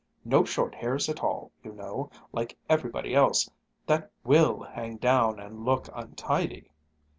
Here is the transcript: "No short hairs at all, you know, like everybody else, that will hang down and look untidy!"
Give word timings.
"No 0.25 0.43
short 0.43 0.73
hairs 0.73 1.09
at 1.09 1.23
all, 1.23 1.51
you 1.63 1.71
know, 1.73 2.09
like 2.31 2.57
everybody 2.67 3.13
else, 3.13 3.47
that 3.85 4.09
will 4.23 4.63
hang 4.63 4.97
down 4.97 5.39
and 5.39 5.63
look 5.63 5.89
untidy!" 5.93 6.71